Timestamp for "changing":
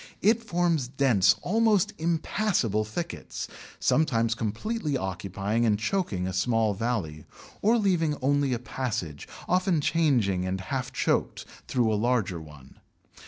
9.79-10.43